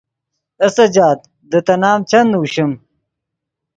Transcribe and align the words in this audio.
اے 0.61 0.67
سجاد 0.77 1.19
دے 1.49 1.59
تے 1.65 1.73
نام 1.81 1.99
چند 2.09 2.27
نوشیم۔ 2.31 2.71